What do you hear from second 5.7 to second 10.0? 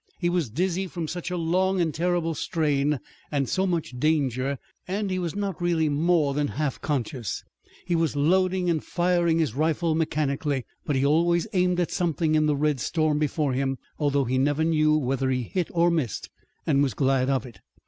more than half conscious. He was loading and firing his rifle